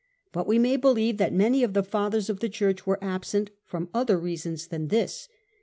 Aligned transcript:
But'we 0.33 0.57
may 0.57 0.77
believe, 0.77 1.17
that 1.17 1.31
many 1.31 1.61
of 1.61 1.73
the 1.75 1.83
Fathers 1.83 2.27
of 2.27 2.39
the 2.39 2.49
Church 2.49 2.87
were 2.87 2.97
absent 3.03 3.51
from 3.63 3.87
other 3.93 4.17
reasons 4.17 4.65
than 4.69 4.87
this. 4.87 5.29